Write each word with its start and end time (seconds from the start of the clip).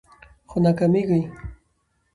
خو 0.49 0.57
ناکامیږي 0.63 1.19